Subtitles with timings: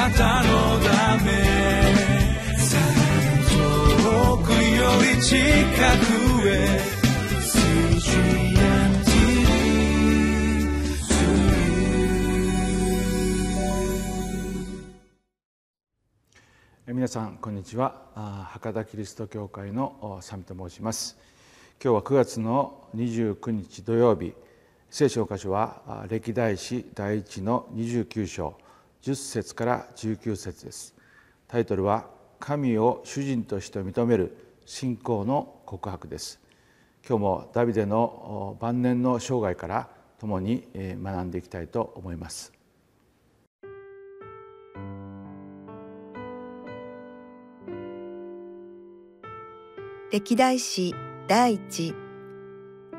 [0.00, 1.30] なたのため
[3.50, 4.56] 遠くよ
[5.14, 6.80] り近くへ
[16.86, 18.46] 皆さんこんにちは。
[18.52, 21.18] 博多キリスト教会のサミと申します。
[21.82, 24.32] 今日は9月の29日土曜日。
[24.88, 28.69] 聖書箇所は歴代史第一の29章。
[29.02, 30.94] 10節から19節です。
[31.48, 36.40] タイトルは神を主人として認める信仰の告白です。
[37.08, 39.88] 今日もダビデの晩年の生涯から
[40.18, 42.52] 共に学んでいきたいと思います。
[50.12, 50.94] 歴代史
[51.26, 51.94] 第一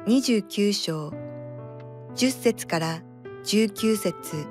[0.08, 1.10] 29章
[2.16, 3.02] 10節から
[3.44, 4.51] 19節。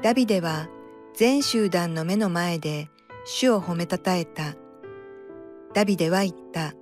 [0.00, 0.68] ダビデは
[1.14, 2.88] 全集団の目の前で
[3.24, 4.54] 主を褒めたたえた。
[5.74, 6.74] ダビデは言った。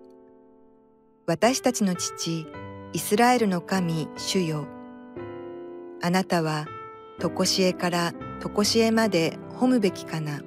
[1.27, 2.47] 私たちの父、
[2.92, 4.67] イスラエルの神、主よ。
[6.03, 6.67] あなたは、
[7.19, 10.42] とこしえからとこしえまで褒むべきかな。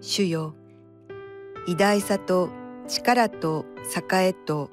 [0.00, 0.54] 主よ。
[1.66, 2.50] 偉大さと
[2.86, 3.66] 力と
[4.12, 4.70] 栄えと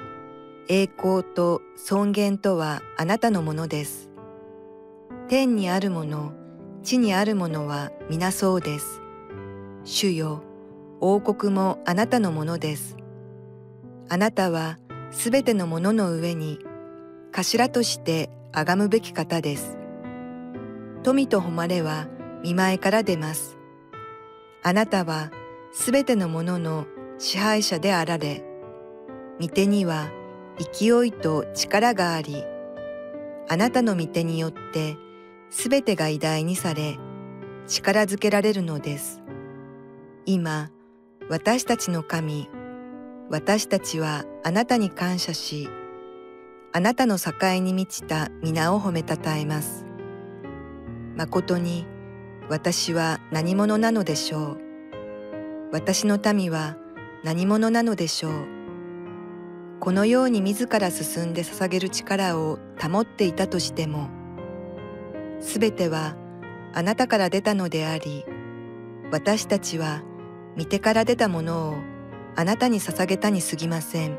[0.70, 4.12] 栄光と尊厳とはあなたのものです。
[5.28, 6.37] 天にあるもの、
[6.88, 9.02] 地にあるものは皆そうです。
[9.84, 10.42] 主よ、
[11.02, 12.96] 王国もあなたのものです。
[14.08, 14.78] あなたは
[15.12, 16.60] すべてのものの上に
[17.34, 19.78] 頭として崇むべき方です。
[21.04, 22.08] 富と誉れは
[22.42, 23.58] 見前から出ます。
[24.64, 25.30] あなたは
[25.74, 28.46] すべてのものの支配者であられ、
[29.42, 30.10] 御手には
[30.58, 32.46] 勢いと力があり、
[33.50, 34.96] あなたの御手によって
[35.50, 36.98] すべてが偉大にされ、
[37.68, 39.22] 力づけられるのです。
[40.26, 40.72] 今、
[41.30, 42.50] 私たちの神、
[43.30, 45.70] 私たちはあなたに感謝し、
[46.74, 47.32] あなたの境
[47.62, 49.86] に満ちた皆を褒めたたえます。
[51.16, 51.86] 誠に
[52.50, 54.60] 私は何者なのでしょう。
[55.72, 56.78] 私の民は
[57.24, 58.48] 何者なのでしょう。
[59.80, 64.10] このように自ら進んで捧げる力を保っていたとしても、
[65.40, 66.16] すべては
[66.74, 68.26] あなたから出たのであり、
[69.12, 70.04] 私たちは
[70.58, 71.76] 御手から出たものを
[72.36, 74.18] あなたに捧げたに過ぎません。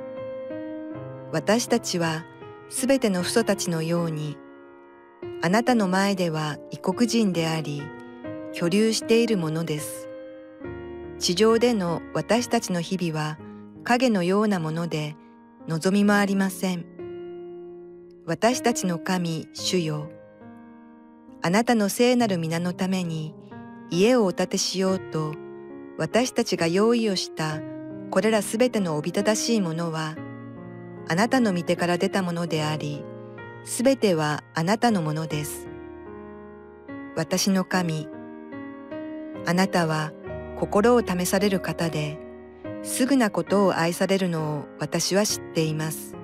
[1.32, 2.24] 私たちは
[2.68, 4.36] すべての父祖たちのように、
[5.42, 7.82] あなたの前では異国人であり、
[8.52, 10.08] 居留しているものです。
[11.18, 13.38] 地上での私たちの日々は
[13.84, 15.16] 影のようなもので
[15.66, 16.86] 望みもありません。
[18.24, 20.10] 私たちの神、主よ。
[21.42, 23.34] あなたの聖なる皆のために
[23.90, 25.34] 家をお建てしようと
[25.96, 27.60] 私たちが用意をした
[28.10, 30.16] これらすべてのおびただしいものは
[31.10, 33.02] あなたの御手から出たものであり、
[33.64, 35.66] すべてはあなたのものです。
[37.16, 38.08] 私の神、
[39.46, 40.12] あなたは
[40.58, 42.18] 心を試される方で、
[42.82, 46.14] すぐなことを愛されるのを私は知っています。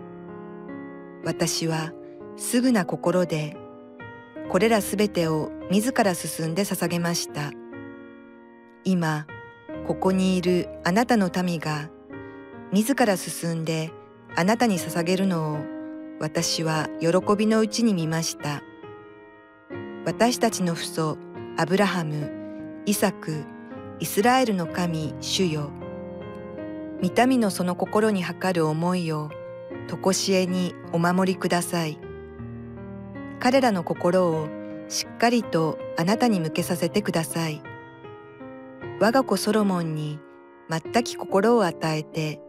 [1.24, 1.94] 私は
[2.36, 3.56] すぐな心で、
[4.48, 7.50] これらすべてを自ら進んで捧げました。
[8.84, 9.26] 今、
[9.86, 11.90] ここにいるあなたの民が、
[12.72, 13.92] 自ら進んで
[14.36, 15.58] あなたに捧げるのを
[16.20, 18.62] 私は喜びのうちに見ました。
[20.04, 21.18] 私たちの父祖、
[21.56, 23.44] アブラハム、イサク、
[24.00, 25.70] イスラエルの神主よ
[27.00, 29.30] 見た目のその心に計る思いを
[29.88, 31.98] とこしえにお守りください
[33.44, 34.48] 彼らの心を
[34.88, 37.60] しっかりとあなたに向けさせてください
[39.00, 40.18] 我が子ソロモンに
[40.70, 42.40] 全き心を与えて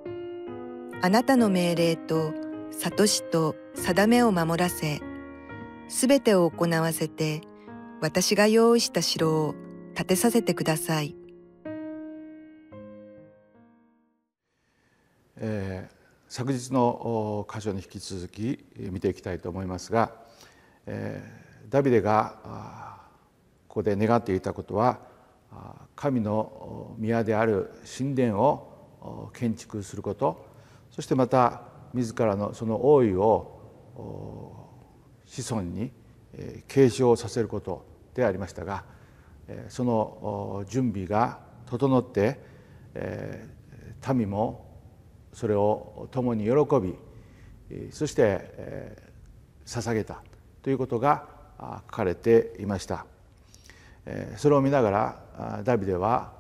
[1.02, 2.34] あなたの命令と
[2.72, 5.02] 悟しと定めを守らせ
[5.90, 7.42] すべてを行わせて
[8.00, 9.54] 私が用意した城を
[9.96, 11.14] 建てさせてください。
[15.38, 15.94] えー、
[16.30, 20.25] 昨日の箇所に引き続き見ていきたいと思いますが、
[21.70, 23.00] ダビデが
[23.68, 25.00] ここで願っていたことは
[25.96, 30.46] 神の宮である神殿を建築すること
[30.92, 33.60] そしてまた自らのその王位を
[35.26, 35.92] 子孫に
[36.68, 38.84] 継承させることでありましたが
[39.70, 42.40] その準備が整って
[44.14, 44.66] 民も
[45.34, 48.96] それを共に喜びそして
[49.66, 50.22] 捧げた。
[50.66, 51.28] ということが
[51.60, 53.06] 書かれていました。
[54.36, 56.34] それを見ながらダビデは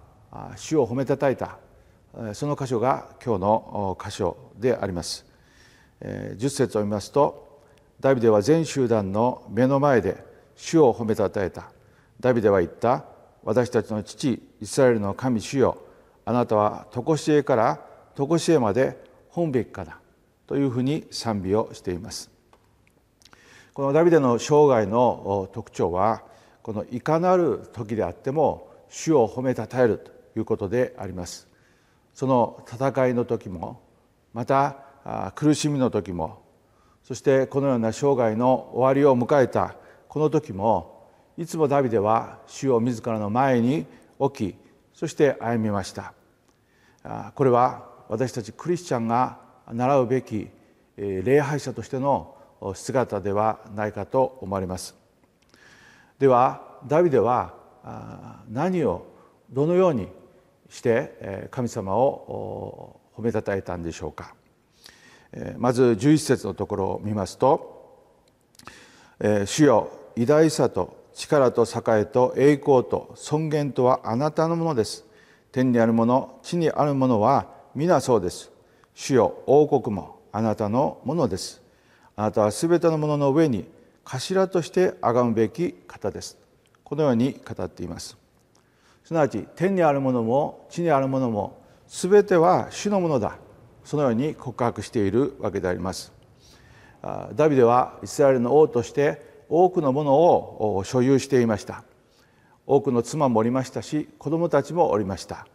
[0.55, 1.59] 主を褒めたたいた。
[2.33, 5.27] その箇所が今日の箇所であります。
[6.01, 7.61] 10節を見ますと
[7.99, 10.23] ダビデは全集団の目の前で
[10.55, 11.69] 主を褒めたたえた。
[12.19, 13.05] ダビデは言った。
[13.43, 15.77] 私たちの父イスラエルの神主よ。
[16.25, 17.79] あなたは常しえから
[18.15, 18.97] 常しえまで
[19.29, 19.99] 本べきかな
[20.47, 22.33] というふうに賛美をしています。
[23.75, 26.23] このダビデの生涯の特徴は
[26.63, 31.49] このいかなる時であっても主を褒めたたえるということであります。
[32.13, 33.81] その戦いの時も
[34.33, 34.77] また
[35.35, 36.41] 苦しみの時も
[37.03, 39.75] そしてこのような生涯の終わりを迎えた
[40.07, 43.85] この時もいつもダビデは主を自らの前に
[44.19, 44.55] 置き
[44.93, 46.13] そして歩みました。
[47.35, 49.37] これは私たちクリスチャンが
[49.69, 50.47] 習うべき
[50.95, 52.34] 礼拝者としての
[52.73, 54.95] 姿ではないかと思われます。
[56.19, 57.53] ではダビデは
[58.49, 59.05] 何を
[59.51, 60.07] どのように
[60.69, 64.33] して神様を褒めたたえたんでしょうか。
[65.57, 67.99] まず11節のところを見ますと
[69.45, 75.05] 「主よ偉大さと力と栄えと栄光と尊厳とはあなたのものです」
[75.51, 78.51] 「天にあるもの地にあるものは皆そうです」
[78.95, 81.61] 「主よ王国もあなたのものです」
[82.15, 83.65] 「あなたはすべてのものの上に
[84.03, 86.37] 頭として崇むべき方です」
[86.83, 88.17] このように語っています。
[89.03, 93.37] すなわち天にあるものも地にあるものもすべては主のものだ。
[93.83, 96.11] そのように告白しているわけであります。
[97.35, 101.83] ダビデはイスラエルの王として多くのものを所有していました。
[102.65, 105.45] 多くの妻もおりましたし子供たちもおりました。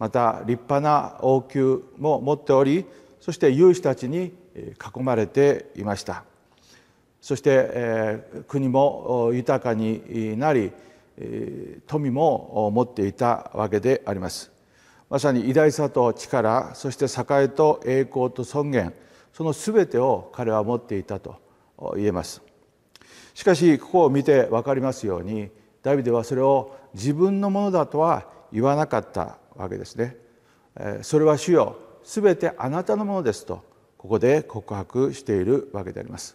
[0.00, 2.86] また立派な王宮も持っており
[3.20, 4.32] そして有志たちに
[4.78, 6.24] 囲まれていました。
[7.20, 10.72] そして、え国も豊かになり、
[11.86, 14.50] 富も持っていたわけであります。
[15.10, 18.94] まさに偉大さと力そして栄と栄光と尊厳
[19.32, 21.36] その全てを彼は持っていたと
[21.96, 22.40] 言えます。
[23.34, 25.50] しかしここを見て分かりますように
[25.82, 30.16] ダビデはそれを自分のものだとは言わなかったわけですね。
[31.02, 33.64] それは主よ全てあなたのものですと
[34.00, 36.34] ここで告白しているわけであります。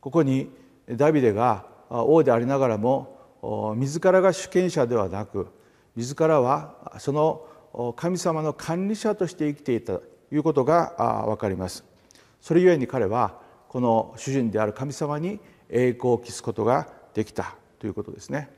[0.00, 0.48] ここに
[0.88, 5.48] ダビデが王でありながらも自らが主権者ではなく
[5.94, 11.84] 自らはその神様の管理者として生きていたということが分かります。
[12.40, 15.38] それゆえに彼はこの主人である神様に
[15.68, 18.48] 栄光を期すことができたということですね。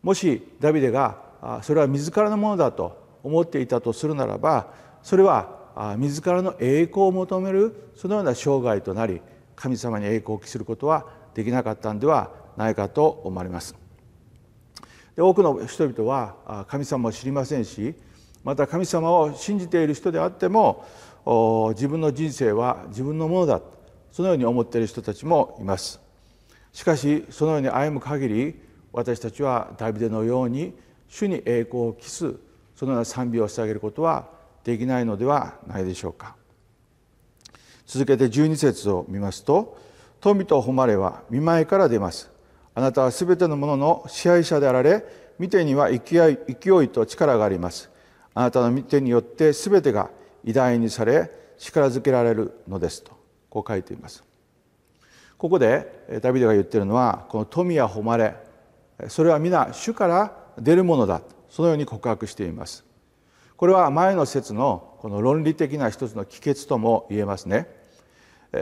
[0.00, 4.72] もしダビデがそれは自らのものだと思っていたとするならば
[5.02, 5.63] それは
[5.98, 9.20] 自らの栄光を求めるそのような生涯となり
[9.56, 13.74] 神様に栄光を期することはできなかったんではないかと思われます。
[15.16, 17.94] で多くの人々は神様を知りませんし
[18.42, 20.84] また神様を信じている人であっても
[21.74, 23.60] 自分の人生は自分のものだ
[24.12, 26.00] そのように思っている人たちもいます。
[26.72, 28.60] しかしそのように歩む限り
[28.92, 30.74] 私たちはダビデのように
[31.08, 32.34] 主に栄光を期す
[32.74, 34.28] そのような賛美をしてあげることは
[34.64, 36.36] できないのではないでしょうか。
[37.86, 39.76] 続けて12節を見ますと
[40.20, 42.30] 「富と誉れは見舞いから出ます」
[42.74, 45.04] 「あなたはすべてのものの支配者であられ
[45.38, 47.90] 見てには勢い勢いと力があります」
[48.34, 50.10] あなたの御手によって全てが
[50.44, 53.12] 偉大にされ力づけられるのですと
[53.48, 54.24] こう書いています。
[55.36, 62.84] ここでダビデが言っているのはこの富や誉れそれは皆主から出るものだそのように告白しています。
[63.56, 67.68] これは前の説のこの論理的な一つの帰結とも言えますね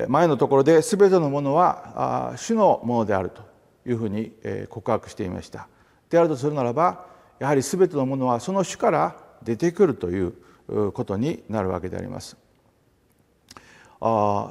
[0.09, 3.43] 前のところで全てのものは主のものであると
[3.87, 4.33] いうふうに
[4.69, 5.69] 告白していました
[6.11, 7.07] であるとするならば
[7.39, 12.37] やはり全てのものはその主から出てくるということになるわけであります。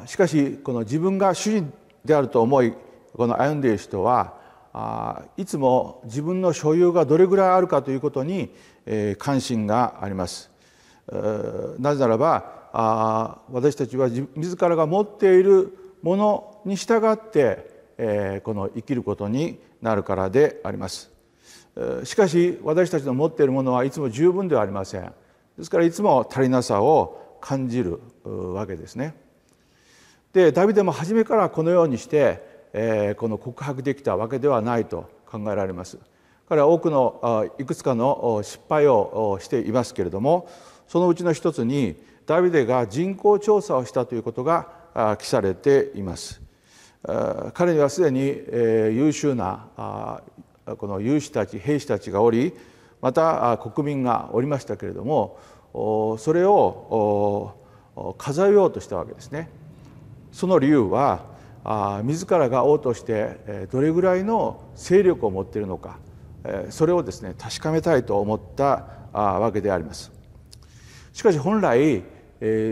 [0.05, 1.73] しかしこの自分が主人
[2.05, 2.73] であると思い
[3.13, 4.33] この歩んでいる人は
[5.37, 8.53] いつも自分の所有がどれぐらいあるかということに
[9.17, 10.49] 関心があります。
[11.79, 21.11] なぜならば私たちは自らが持っているものに従ってこの生きることになるからであります。
[22.03, 25.13] しかし私たちの持っているものはいつも十分ではありません
[25.57, 29.15] ですからいつも足りなさを感じるわけですね
[30.33, 35.97] でダビデも初めからこのようにして、えー、この告白できたわけではないと考えられます
[36.47, 40.49] 彼は多くのいくつかの失敗をしていますけれども
[40.87, 41.95] そのうちの一つに
[42.25, 46.41] ダビデが人口調査をしたということが記されています
[47.53, 50.21] 彼にはすでに優秀な
[50.77, 52.53] この勇士たち兵士たちがおり
[53.01, 55.39] また国民がおりましたけれども
[56.19, 57.55] それを
[58.17, 59.49] 数えようとしたわけですね。
[60.31, 61.25] その理由は
[62.03, 65.97] 自らが王としてどれぐらいの勢力を持っているのか
[66.69, 70.11] それをですね確かめたいと思ったわけであります。
[71.13, 72.03] しかし本来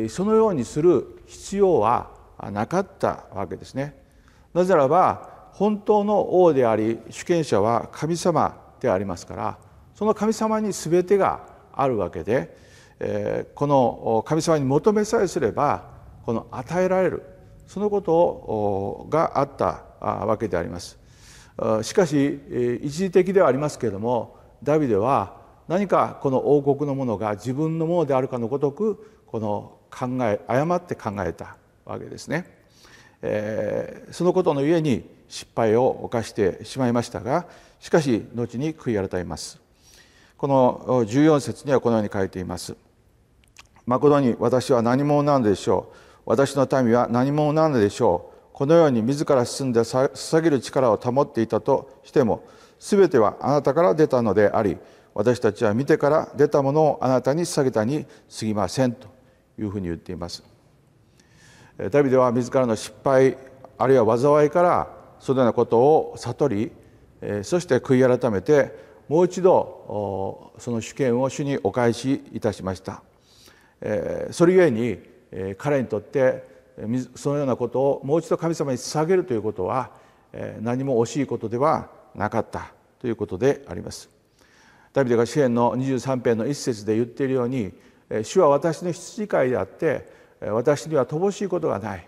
[0.09, 2.11] そのようにする必要は
[2.51, 3.95] なかったわけですね。
[4.53, 9.57] なぜならば本当の王であり主権者は神様でありますから
[9.93, 11.41] その神様に全てが
[11.73, 12.55] あるわけで
[13.55, 15.83] この神様に求めさえすれば
[16.25, 17.23] この与えられる
[17.67, 20.97] そのことがあったわけであります。
[21.83, 25.37] しかし一時的ではありますけれどもダビデは
[25.67, 32.45] 何かこの王国のものが自分のものであるかのごとくこの考え誤って考えたわけですね。
[33.21, 37.45] えー、そのことのゆえに失敗を犯してしまいましたが
[37.79, 39.59] しかし後に悔い改めます。
[40.37, 42.75] この14節にはこのように書いています。
[43.85, 45.97] 誠に私は何者なのでしょう。
[46.25, 48.38] 私の民は何者なのでしょう。
[48.59, 52.45] このように自ら進んで捧げる力を保っていたとしても
[52.77, 54.75] 全てはあなたから出たのであり
[55.13, 59.07] 私たちは見てから出たものをあなたに捧げたに過ぎませんと
[59.57, 60.43] いうふうに言っています。
[61.89, 63.37] ダビデは自らの失敗
[63.77, 64.89] あるいは災いから
[65.21, 66.71] そのようなことを悟り
[67.43, 68.75] そして悔い改めて
[69.07, 73.03] もう一度その主権を主にお返しいたしました。
[74.31, 74.99] それゆえに
[75.57, 76.48] 彼にとって
[77.15, 79.91] そのようなことをもう一度神様に捧げるということは
[80.61, 84.09] 何も惜しいことではなかったということであります。
[84.93, 87.73] ダビデが支援の23編の一節で言っているように
[88.23, 90.07] 「主は私の羊飼いであって
[90.41, 92.07] 私には乏しいことがない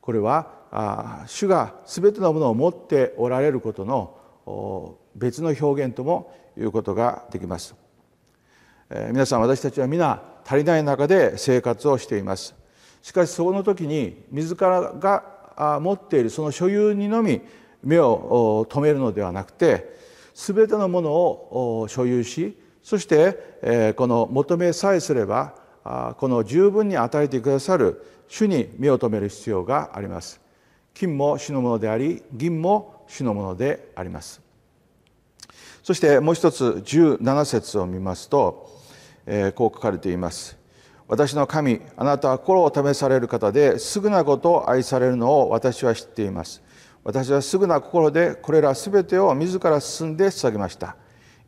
[0.00, 7.74] これは主が全てのものを持っておられることの別の表現ともいうことができます。
[8.90, 12.59] 皆さん私たちは皆足りない中で生活をしています。
[13.02, 17.40] しかしその時に自らが持っているその所有にのみ
[17.82, 19.98] 目を留めるのではなくて
[20.34, 25.54] 全てのものを所有しそしてこの求めさえすれば
[26.18, 30.40] この十分に与えてくださる主に目を留める必要があります。
[30.94, 34.40] 金も主のものであり銀も主のものであります。
[35.82, 38.70] そしてもう一つ17節を見ますと、
[39.26, 40.59] え、こう書かれています。
[41.10, 46.62] 私の神あなたは心を試される方ですぐなことを愛されるのを私は知っています。
[47.02, 50.94] 私はすぐな心でこれらすべてを自ら進んで捧げました。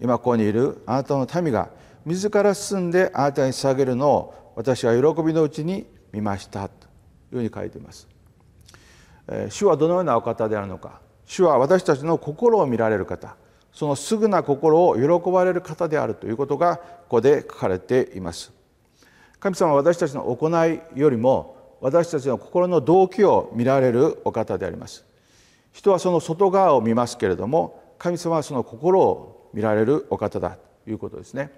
[0.00, 1.70] 今ここにいるあなたの民が
[2.04, 6.68] 自ら進んであなたに捧げるのを私は喜びのうちに見ました。
[6.68, 6.88] と
[7.30, 8.08] いうふうに書いています。
[9.48, 11.00] 主はどのようなお方であるのか。
[11.24, 13.36] 主は私たちの心を見られる方。
[13.72, 18.52] そのすぐな心を喜ばれる方であるということがここで書かれています。
[19.42, 25.04] 神様は私たちの行いよりも私たちの心の動機を見られるお方であります。
[25.72, 31.50] 人はその外側を見ますけれども神様はその心を見られるお方だということですね。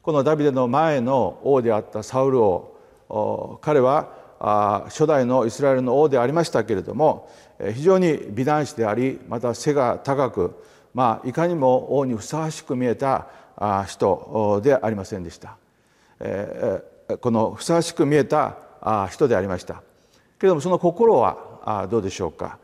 [0.00, 7.28] このダビデの前の王であったサウル王彼は初代のイスラエルの王でありましたけれども
[7.74, 10.54] 非常に美男子でありまた背が高く、
[10.94, 13.26] まあ、いかにも王にふさわしく見えた
[13.88, 15.56] 人でありませんでした。
[17.20, 18.56] このふさわしく見えた
[19.10, 19.82] 人でありました
[20.38, 22.58] けれどもその心はどうでしょうか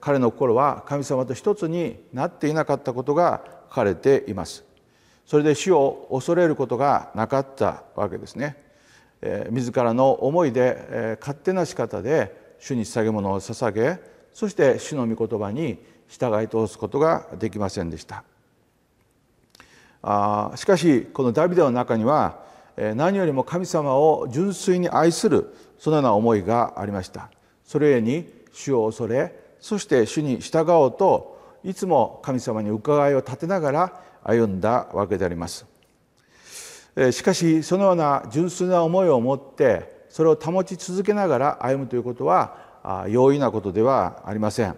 [0.00, 4.64] 彼の心は神様と一つになっていなかったことが書かれています
[5.26, 8.56] それで死を恐れることがなかったわけですね。
[9.22, 14.00] えー、自らの思いで、えー、勝手な仕方で主に捧げ物を捧げ
[14.34, 15.78] そして主の御言葉に
[16.08, 18.24] 従い通すことができませんでした。
[20.02, 22.42] あしかしこのダビデの中には
[22.76, 27.30] 何よりも神様を純粋に愛するそのような思いがありました。
[27.64, 35.66] それゆえに主を恐れそして主に従おうといつも神様に伺いを立てながら歩んだわけであります。
[37.10, 44.76] しかしそのような純粋な思いを持ってそれを保ち続けながら歩むということは容易なことではありません。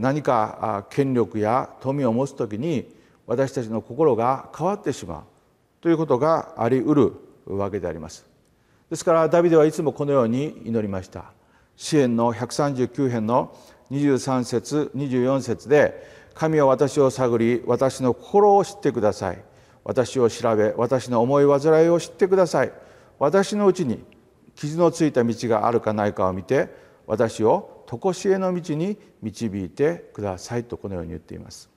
[0.00, 2.94] 何か権力や富を持つ時に
[3.26, 5.22] 私たちの心が変わってしまう。
[5.80, 7.12] ということがありうる
[7.46, 8.26] わけであります。
[8.90, 11.32] ですからダビデはいつもこのように祈りました。
[11.76, 13.56] 支援の139編の
[13.90, 19.42] 23節24節で神は私を探り私の心を知ってください。
[19.84, 22.72] 私を調べ私の思い煩いを知ってください。
[23.18, 24.04] 私のうちに
[24.54, 26.68] 傷のついた道があるかないかを見て
[27.06, 31.70] 私を常しえの道に導いてくださいとこのように言っています。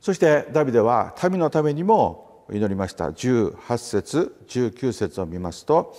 [0.00, 3.10] そしてダビデは民のためにも祈りました。
[3.10, 5.96] 18節19節を見ますと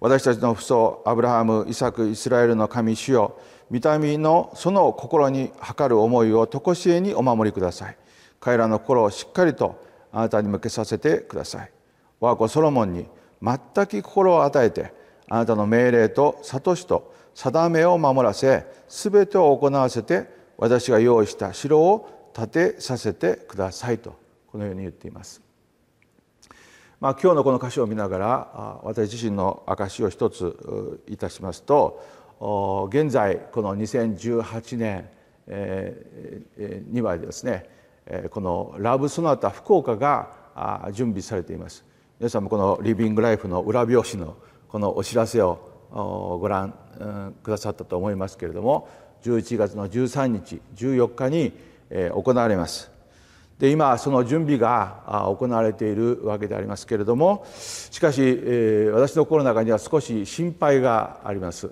[0.00, 3.38] 私たちの父祖アブラハムイサクイスラエルの神主よ
[3.70, 7.96] 見た目のその心に計る思いを常しえにお守りください。
[8.40, 9.82] 彼らの心をしっかりと
[10.12, 11.70] あなたに向けさせてください。
[12.20, 13.06] 我が子ソロモンに
[13.40, 14.92] 全く心を与えて
[15.28, 24.14] あなたの命令と諭しと定めを守らせ全てを行わせて私が用意した城を建てさせてくださいと
[24.50, 25.43] このように言っています。
[27.04, 32.00] まあ、今日のこの歌詞を見ながら私自身の証を一ついたしますと
[32.88, 35.10] 現在この2018年
[36.90, 37.68] にはですね
[38.30, 41.84] このラブソナタ福岡が準備されています。
[42.18, 46.72] 皆さんもこのリビングライフの裏表紙のこのお知らせをご覧
[47.42, 48.88] くださったと思いますけれども
[49.24, 51.52] 11月の13日14日に
[52.14, 52.93] 行われます。
[53.58, 55.02] で今その準備が
[55.38, 58.20] 行われているわけでありますけれどもしかし
[58.92, 61.70] 私の心の中には少し心配があります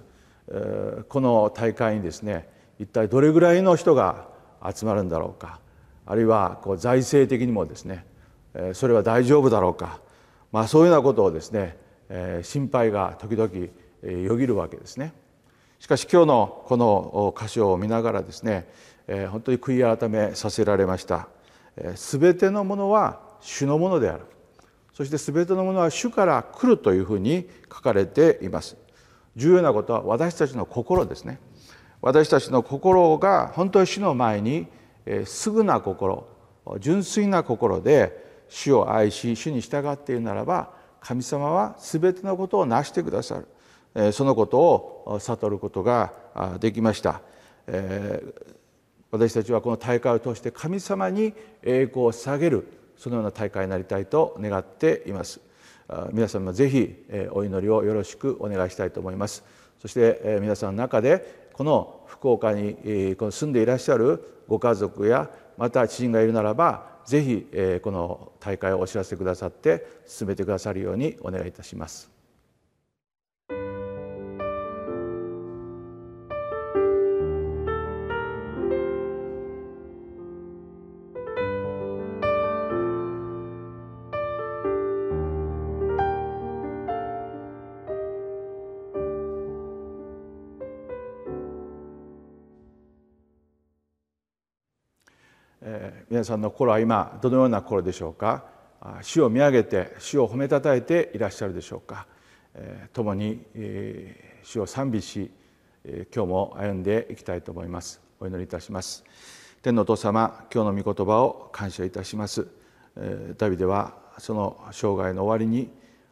[1.08, 2.48] この大会にですね
[2.78, 4.28] 一体どれぐらいの人が
[4.72, 5.60] 集まるんだろうか
[6.06, 8.06] あるいはこう財政的にもですね
[8.74, 10.00] それは大丈夫だろうか、
[10.52, 11.76] まあ、そういうようなことをですね
[12.42, 13.50] 心配が時々
[14.22, 15.14] よぎるわけですね。
[15.78, 18.68] しかし今日のこの箇所を見ながらですね
[19.30, 21.28] 本当に悔い改めさせられました。
[21.94, 24.24] 全てのものは主のものである。
[24.92, 28.76] そして全てのものは主から来るというふうに書かれています。
[29.36, 31.40] 重要なことは私たちの心ですね。
[32.02, 34.66] 私たちの心が本当に主の前に
[35.24, 36.26] すぐな心
[36.78, 43.42] 純粋な心で主を愛し主に従っているならば神様は全てのことを成してくださ
[43.94, 44.12] る。
[44.12, 46.12] そのことを悟ることが
[46.60, 47.20] できました。
[49.12, 52.66] 私たちはこの大会を通して神様に栄光を下げる
[52.96, 55.40] そのような大会になりたいと願っています
[56.12, 56.94] 皆様もぜひ
[57.32, 59.44] お祈りをよろしくお願いしたいと思います
[59.80, 67.46] そして皆さんの中でこの福岡に住んでいらっしゃるご家族やまた知人がいるならばぜひ
[67.82, 72.11] この大会をお知らせくださって進めてくださるようにお願いいたします。
[95.64, 98.44] え皆さんの心は今どのような心でしょうか？
[99.00, 102.06] 主を見上げて主を褒めたたえていらっしゃるでしょうか？
[102.92, 103.44] 共に
[104.42, 105.30] 主を賛美し
[105.84, 108.00] え今日も歩んでいきたいと思います。
[108.18, 109.04] お祈りいたします。
[109.62, 112.48] 天のお父様今日の御言葉を感謝いたします。
[112.96, 115.70] えダビデはその生涯の終わりに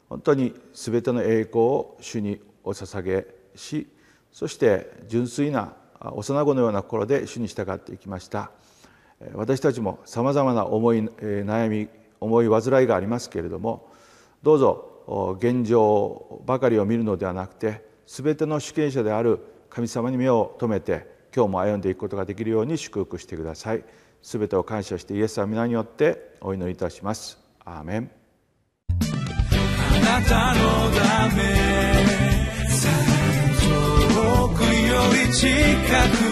[0.09, 3.89] 本当に全ての栄光を主にお捧げし
[4.31, 8.53] そして純粋な幼子のような心で主に従っていきました。
[9.35, 11.89] 私たちもさまざまな思い悩み
[12.21, 13.91] 思い煩いがありますけれども
[14.43, 23.85] どうぞ現状ばかりを見るのではなくて全ての主権者である神様に目を留めて今日も歩んでいくことができるように祝福してください。
[24.23, 27.39] 全てを感謝してイエスは皆によってお祈りいたします。
[27.65, 28.11] アーメン。
[28.89, 28.95] あ
[30.01, 31.43] なたのため
[33.61, 34.67] 遠くよ
[35.27, 35.49] り近
[36.27, 36.31] く